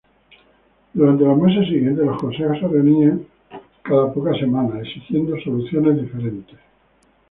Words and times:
Durante 0.95 1.25
los 1.25 1.37
meses 1.37 1.67
siguientes, 1.67 2.03
los 2.03 2.19
consejos 2.19 2.57
se 2.59 2.67
reunían 2.67 3.23
cada 3.83 4.11
pocas 4.11 4.39
semanas, 4.39 4.79
exigiendo 4.81 5.39
soluciones 5.39 6.01
diferentes. 6.01 6.57